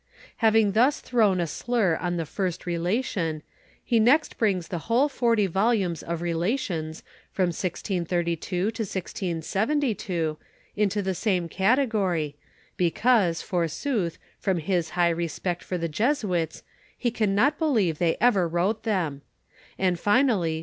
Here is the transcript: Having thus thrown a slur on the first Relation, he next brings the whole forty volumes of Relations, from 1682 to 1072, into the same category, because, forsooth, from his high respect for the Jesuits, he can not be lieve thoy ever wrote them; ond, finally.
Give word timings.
Having 0.37 0.71
thus 0.71 0.99
thrown 0.99 1.39
a 1.39 1.45
slur 1.45 1.95
on 1.95 2.17
the 2.17 2.25
first 2.25 2.65
Relation, 2.65 3.43
he 3.85 3.99
next 3.99 4.39
brings 4.39 4.69
the 4.69 4.79
whole 4.89 5.07
forty 5.07 5.45
volumes 5.45 6.01
of 6.01 6.23
Relations, 6.23 7.03
from 7.31 7.49
1682 7.49 8.71
to 8.71 8.81
1072, 8.81 10.37
into 10.75 11.03
the 11.03 11.13
same 11.13 11.47
category, 11.47 12.35
because, 12.77 13.43
forsooth, 13.43 14.17
from 14.39 14.57
his 14.57 14.89
high 14.97 15.09
respect 15.11 15.61
for 15.63 15.77
the 15.77 15.87
Jesuits, 15.87 16.63
he 16.97 17.11
can 17.11 17.35
not 17.35 17.59
be 17.59 17.65
lieve 17.65 17.99
thoy 17.99 18.17
ever 18.19 18.47
wrote 18.47 18.81
them; 18.81 19.21
ond, 19.77 19.99
finally. 19.99 20.59